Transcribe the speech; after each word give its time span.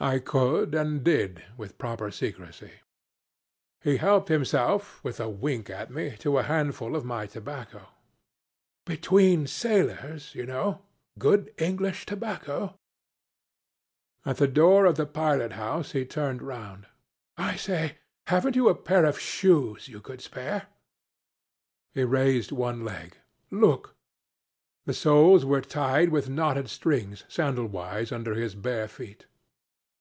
I 0.00 0.18
could, 0.18 0.74
and 0.74 1.04
did, 1.04 1.44
with 1.56 1.78
proper 1.78 2.10
secrecy. 2.10 2.72
He 3.80 3.98
helped 3.98 4.30
himself, 4.30 4.98
with 5.04 5.20
a 5.20 5.30
wink 5.30 5.70
at 5.70 5.92
me, 5.92 6.16
to 6.16 6.38
a 6.38 6.42
handful 6.42 6.96
of 6.96 7.04
my 7.04 7.26
tobacco. 7.26 7.86
'Between 8.84 9.46
sailors 9.46 10.34
you 10.34 10.44
know 10.44 10.82
good 11.20 11.54
English 11.56 12.04
tobacco.' 12.04 12.74
At 14.26 14.38
the 14.38 14.48
door 14.48 14.86
of 14.86 14.96
the 14.96 15.06
pilot 15.06 15.52
house 15.52 15.92
he 15.92 16.04
turned 16.04 16.42
round' 16.42 16.88
I 17.36 17.54
say, 17.54 17.98
haven't 18.26 18.56
you 18.56 18.68
a 18.68 18.74
pair 18.74 19.04
of 19.04 19.20
shoes 19.20 19.86
you 19.86 20.00
could 20.00 20.20
spare?' 20.20 20.66
He 21.94 22.02
raised 22.02 22.50
one 22.50 22.84
leg. 22.84 23.18
'Look.' 23.52 23.94
The 24.84 24.94
soles 24.94 25.44
were 25.44 25.60
tied 25.60 26.08
with 26.08 26.28
knotted 26.28 26.68
strings 26.70 27.22
sandal 27.28 27.66
wise 27.68 28.10
under 28.10 28.34
his 28.34 28.56
bare 28.56 28.88
feet. 28.88 29.26